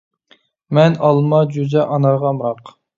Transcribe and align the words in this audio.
مەن 0.79 0.97
ئالما 1.05 1.43
جۈزە 1.55 1.87
ئانارغا 1.87 2.33
ئامراق 2.35 2.79